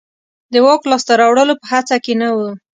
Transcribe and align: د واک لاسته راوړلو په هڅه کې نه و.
د 0.53 0.55
واک 0.65 0.81
لاسته 0.91 1.13
راوړلو 1.21 1.53
په 1.61 1.65
هڅه 1.73 1.95
کې 2.03 2.13
نه 2.21 2.29
و. 2.35 2.37